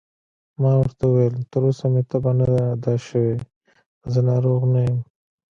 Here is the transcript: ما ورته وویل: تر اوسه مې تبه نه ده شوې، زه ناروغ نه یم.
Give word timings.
ما 0.61 0.71
ورته 0.79 1.03
وویل: 1.07 1.35
تر 1.51 1.61
اوسه 1.67 1.85
مې 1.93 2.01
تبه 2.09 2.31
نه 2.39 2.45
ده 2.83 2.93
شوې، 3.05 3.33
زه 4.11 4.19
ناروغ 4.29 4.61
نه 4.73 4.79
یم. 4.85 4.97